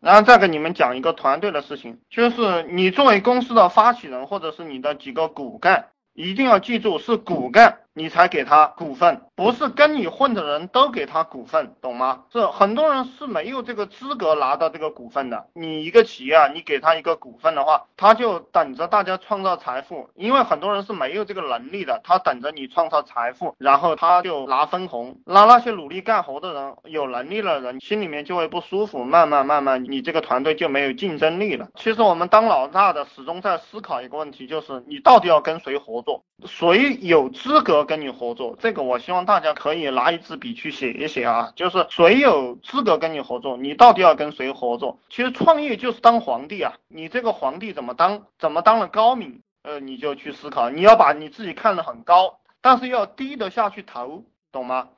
[0.00, 7.80] 然后再给你们讲一个团队的事情，就是你作为公司的发起人或者是你的几个骨干，一定要记住是骨干。
[7.92, 12.22] 你才给他股份，不是跟你混的人都给他股份，懂吗？
[12.32, 15.46] 是很多人是没有这个资格拿到这个股份的。
[15.54, 25.18] 你一个企业啊，你给他一个股份的话，他就等着大家创造财富，因为很多人是没有这个能力的，他等着你创造财富，然后他就拿分红。
[25.26, 31.66] 那那些努力干活的人，有能力的人，心里面就会不舒服，慢慢慢慢，你这个团队就没有竞争力了。
[31.74, 37.79] 其实我们当老大的始终在思考一个问题，就是你到底要跟谁合作，谁有资格。
[37.84, 44.98] 跟你合作，这个我希望大家可以拿一支笔去写一写啊，就是谁有资格跟你合作，你到底要跟谁合作？
[45.08, 54.88] 其实创业就是当皇帝啊，你这个皇帝怎么当，怎么当了高明，呃，你就去思考，你要把你自己看得很高，但是要低得下去头，懂吗？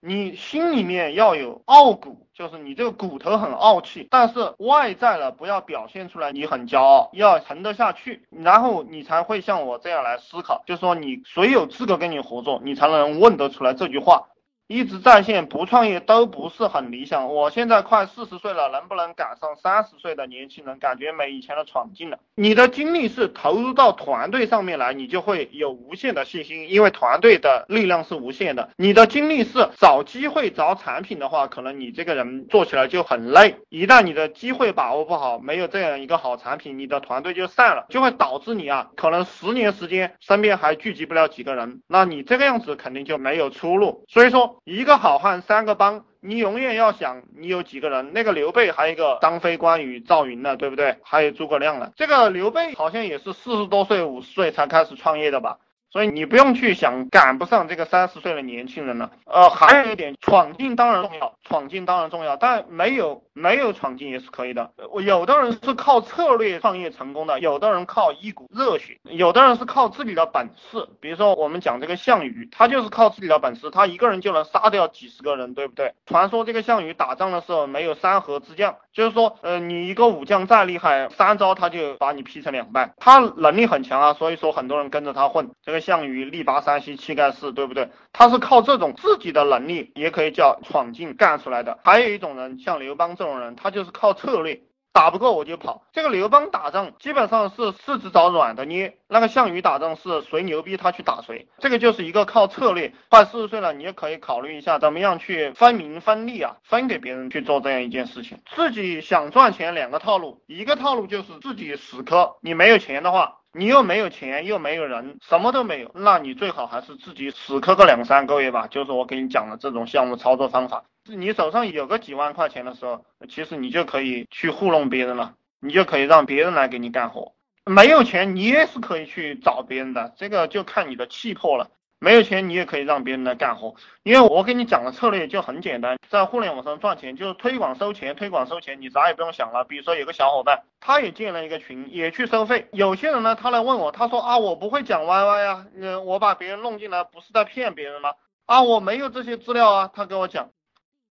[0.00, 14.28] 你心里面要有傲骨，就是你这个骨头很傲气，但是外在的不要表现出来你很骄傲，要沉得下去，然后你才会像我这样来思考，就说你谁有资格跟你合作，你才能问得出来这句话。
[14.70, 17.26] 一直在线不创业都不是很理想。
[17.34, 20.78] 我现在快四十岁了，能不能赶上三十岁的年轻人？
[20.78, 22.20] 感觉没以前的闯劲了。
[22.36, 28.70] 你的精力是投入到团队上面来，你就会有无限的信心，因为团队的力量是无限的。
[28.76, 33.56] 你的精力是找机会、找产品的话，可能你这个人做起来就很累。
[33.70, 44.04] 一旦你的机会把握不好，没有这样一个好产品，你的团队就散了，就会导致你啊，可能十年时间身边还聚集不了几个人，那你这个样子肯定就没有出路。
[44.08, 44.58] 所以说。
[44.64, 48.12] 一个好汉三个帮，你永远要想你有几个人。
[48.12, 50.96] 那个刘备还有一个张飞、关羽、赵云呢，对不对？
[51.02, 51.90] 还有诸葛亮呢。
[51.96, 55.58] 这个刘备好像也是四十多岁、五十岁才开始创业的吧？
[55.92, 59.10] 所以你不用去想赶不上这个三十岁的年轻人了。
[59.24, 64.70] 呃，还有一点，闯劲当然重要，闯劲当然重要，但没有没有闯劲也是可以的。
[64.90, 70.88] 我有的人是靠策略创业成功的，有的人靠一股热血，有的人是靠自己的本事。
[71.00, 75.92] 比如说我们讲这个项羽，他就是靠自己的本事，他一个人就能杀掉几十个人，对不对？
[76.06, 85.50] 传说这个项羽打仗的时候没有三合之将，就是说，呃，你一个武将再厉害，三招他就把你劈成两半，他能力很强啊，所以说很多人跟着他混。
[85.64, 85.80] 这个。
[85.80, 87.88] 项羽力拔山兮气盖世，对不对？
[88.12, 91.78] 他是靠这种自己的能力，也可以叫闯劲干出来的。
[91.82, 95.84] 还有一种人，像刘邦这种人，他就是靠策略，打不过我就跑。
[95.92, 101.48] 这个刘邦打仗基本上是柿子找软的捏，那个项羽打仗是谁牛逼他去打谁。
[101.58, 102.92] 这个就是一个靠策略。
[103.08, 108.38] 快四十岁了，你也可以考虑一下，怎么样去分名分利啊，分给别人去做这样一件事情。
[108.54, 113.36] 自己想赚钱，两个套路，一个套路就是自己死磕，你没有钱的话。
[113.52, 118.68] 你又没有钱，又没有人，什么都没有，那你最好还是自己死磕个两三个月吧。
[118.68, 120.84] 就是我给你讲的这种项目操作方法。
[121.06, 127.32] 你手上有个几万块钱的时候，其实你就可以去糊弄别人了，你就可以让别人来给你干活。
[127.64, 131.70] 没有钱，你也是可以去找别人的，这个就看你的气魄了。
[132.02, 133.74] 没有钱，你也可以让别人来干活，
[134.04, 139.64] 因为我给你讲的策略就很简单，在互联网上赚钱就是推广收钱，推广收钱，你啥也不用想了。
[139.64, 142.68] 比如说有个小伙伴，他也建了一个群，也去收费。
[142.72, 148.12] 有些人呢，他来问我，他说啊，我不会讲 YY 呀，嗯，我把别人弄进来，不是在骗别人吗？
[148.46, 150.48] 啊，我没有这些资料啊，他跟我讲，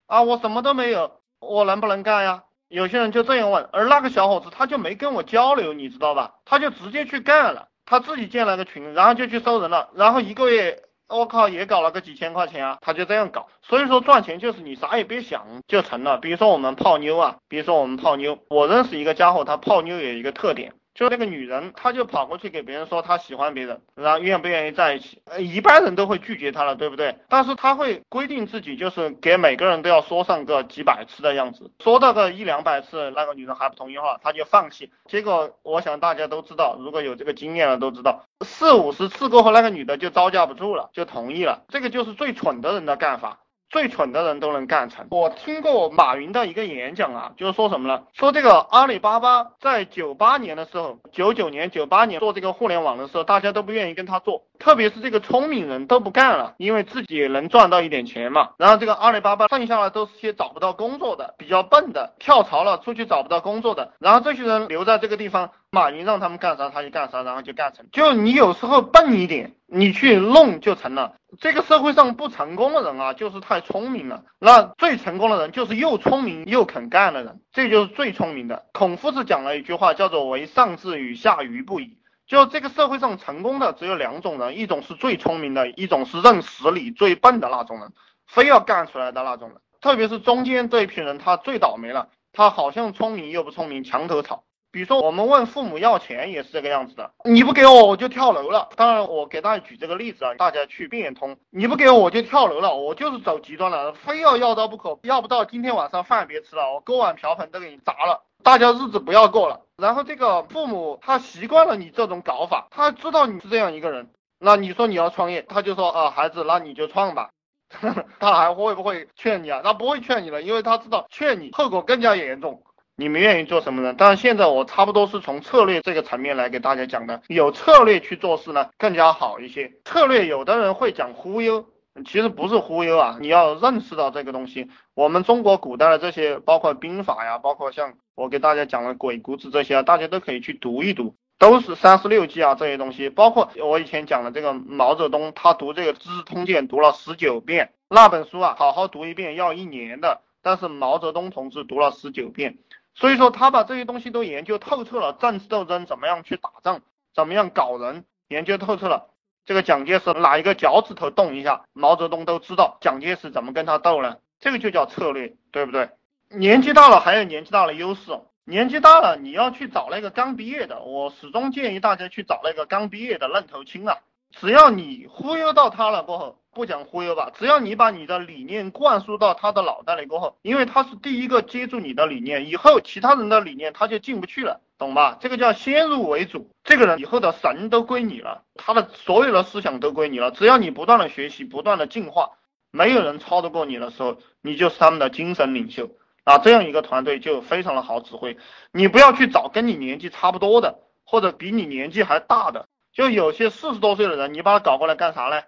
[0.09, 2.43] 啊，我什么都没有，我能不能干呀？
[2.67, 6.33] 有些人就这样问，而那个小伙子他就没跟我交流，你知道吧？
[6.45, 7.67] 他就直接去干了。
[7.85, 13.47] 他自己建了个群，然后就去收人了，然后一个月，我靠，也搞了个几千块钱啊，他就这样搞。
[13.61, 16.17] 所以说赚钱就是你啥也别想就成了。
[16.17, 20.73] 比如说我们泡妞啊，比如说我们泡妞，我认识一个家伙，他泡妞有一个特点。
[20.99, 25.21] 就那个女人，她就跑过去给别人说她喜欢别人，然后愿不愿意在一起？
[25.23, 27.15] 呃，一般人都会拒绝她了，对不对？
[27.29, 34.91] 但是她会规定自己，就是给每个人都要说上个几百次的样子，说到个一两百次，那个女人还不同意的话，她就放弃。
[35.05, 41.63] 结果我想大家都知道，如果有这个经验了都知道，四五十次过后，那个女的就招架不住了，就同意了。
[41.69, 43.39] 这个就是最蠢的人的干法。
[43.69, 45.05] 最蠢的人都能干成。
[45.11, 48.03] 我听过马云的一个演讲啊，就是说什么呢？
[48.13, 58.49] 说这个阿里巴巴在九八年的时候，九九年、九八年做这个互联网的时候，大家都不愿意跟他做，特别是这个聪明人都不干了，因为自己也能赚到一点钱嘛。
[58.57, 65.51] 然后这个阿里巴巴剩下的都是些找不到工作的、比较笨的，跳槽了出去找不到工作的，然后这些人留在这个地方。
[65.71, 67.85] 马云让他们干啥，他就干啥，然后就干成。
[67.91, 71.13] 就你有时候笨一点，你去弄就成了。
[71.39, 74.23] 这个社会上不成功的人啊，就是太聪明了。
[74.39, 78.65] 那最成功的人，就是又聪明又肯干的人，这就是最聪明的。
[78.73, 81.99] 孔夫子讲了一句话，叫做“为上智与下愚不移”。
[82.25, 87.91] 就这个社会上成功的只有两种人，一种是最聪明的，一种是认死理最笨的那种人，
[88.25, 89.57] 非要干出来的那种人。
[89.81, 92.09] 特别是中间这一批人，他最倒霉了。
[92.33, 94.43] 他好像聪明又不聪明，墙头草。
[94.71, 98.69] 比如说我们问父母要钱也是这个样子的，你不给我我就跳楼了。
[98.75, 101.37] 当然我给大家举这个例子啊，大家去变通。
[101.49, 109.61] 你不给我我就跳楼了，我就是走极端了，非要要到不可，要不到今天晚上饭别吃了，我锅碗瓢盆都给你砸了，大家日子不要过了。
[109.77, 117.29] 然后这个父母他习惯了你这种搞法，他知道你是这样一个人，那你说你要创业，他就说啊孩子，那你就创吧。
[118.19, 119.61] 他还会不会劝你啊？
[119.63, 122.63] 他不会劝你了，因为他知道劝你后果更加严重。
[122.99, 123.95] 你们愿意做什么呢？
[123.97, 129.71] 但是现在我差不多是从策略这个层面来给大家讲的，有策略去做事呢更加好一些。
[129.85, 131.65] 策略有的人会讲忽悠，
[132.05, 134.67] 其实不是忽悠啊，你要认识到这个东西。
[134.95, 143.09] 我们中国古代的这些，包括兵法呀，包括像我给大家讲的鬼谷子这些啊，大家都可以去读一读，都是三十六计啊这些东西。
[143.09, 152.57] 包括我以前讲的这个毛泽东，他读这个《资治通鉴》读了十九遍，那本书啊，好好读一遍要一年的，但是毛泽东同志读了十九遍。
[152.99, 156.81] 所以说他把这些东西都研究透彻了，政治斗争怎么样去打仗，
[157.15, 159.07] 怎么样搞人，研究透彻了。
[159.45, 164.17] 这个蒋介石哪一个脚趾头动一下，毛泽东都知道蒋介石怎么跟他斗呢？
[164.41, 165.89] 这个就叫策略，对不对？
[166.29, 173.97] 年纪大了还有年纪大的优势，年纪大了你要去找那个刚毕业的，我始终建议大家去找那个刚毕业的愣头青啊。
[174.31, 185.17] 只要你忽悠到他了过后，不讲忽悠吧，只要你把你的理念灌输到他的脑袋里过后，因为他是第一个接住你的理念，以后其他人的理念他就进不去了，懂吧？
[185.21, 192.31] 这个叫先入为主，这个人以后的神都归你了，他的所有的思想都归你了，只要你不断的学习，不断的进化，
[192.71, 195.89] 没有人超得过你的时候，你就是他们的精神领袖
[196.23, 198.37] 啊，这样一个团队就非常的好指挥。
[198.71, 202.67] 你不要去找跟你年纪差不多的，或者比你年纪还大的。
[202.91, 205.41] 就有些四十多岁的人，你把他搞过来干啥呢？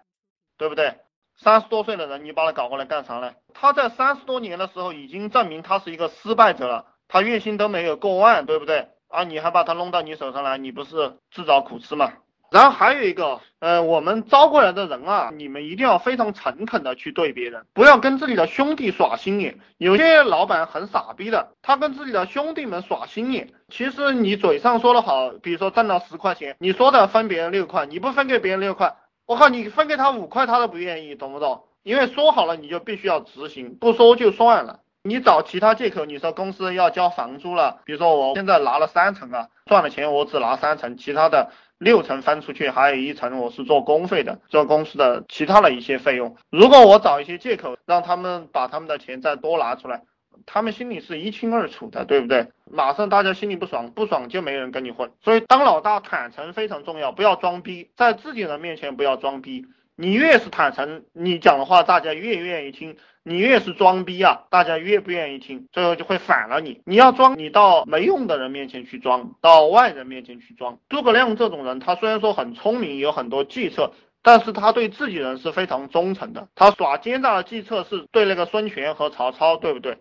[0.61, 0.93] 对不对？
[1.39, 3.31] 三十多岁的人，你把他搞过来干啥呢？
[3.51, 8.89] 他在三十多年的时候已经证明他是一个失败者了，他月薪都没有过万，对不对？
[9.07, 12.13] 啊，你还把他弄到你手上来，你不是自找苦吃吗？
[12.51, 19.57] 然后还有一个，呃，我们招过来的人啊，你们一定要非常诚恳的去对别人，不要跟自己的兄弟耍心眼。
[19.79, 23.49] 有些老板很傻逼的，他跟自己的兄弟们耍心眼。
[23.69, 28.95] 其实你嘴上说的好，比如说挣了十块钱，你说的分别人六块，你不分给别人六块，
[29.31, 31.63] 我靠，你分给他五块，他都不愿意，懂不懂？
[31.83, 34.81] 因为说好了你就必须要执行，不说就算了。
[35.03, 41.49] 你找其他借口，你说公司要交房租了，比如说我现在拿了三成啊，赚了钱我只拿三成，其他的。
[41.81, 46.35] 六成分出去，还有一层我是做公费的，做公司的其他的一些费用。
[46.51, 50.03] 如果我找一些借口让他们把他们的钱再多拿出来，
[50.45, 52.47] 他们心里是一清二楚的，对不对？
[52.69, 55.11] 马上大家心里不爽，不爽就没人跟你混。
[55.21, 59.65] 所以当老大坦诚非常重要，不要装逼，在自己人面前不要装逼。
[59.95, 66.81] 你越是坦诚，你讲的话大家越愿意听；你越是装逼啊，大家越不愿意听，最后就会反了你。
[66.85, 70.79] 你要装，你到没用的人面前去装，到外人面前去装。
[70.89, 73.91] 诸葛亮这种人，他虽然说很聪明，有很多计策，
[74.23, 76.47] 但是他对自己人是非常忠诚的。
[76.55, 79.97] 他耍奸诈的计策是对那个孙权和曹操，对不对？